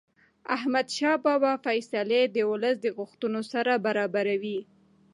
[0.55, 4.59] احمدشاه بابا فیصلې د ولس د غوښتنو سره برابرې وې.